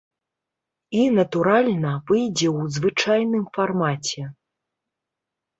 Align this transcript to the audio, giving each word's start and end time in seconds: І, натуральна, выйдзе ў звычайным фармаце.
І, 1.01 1.03
натуральна, 1.17 1.91
выйдзе 2.11 2.47
ў 2.57 2.79
звычайным 2.79 3.45
фармаце. 3.59 4.23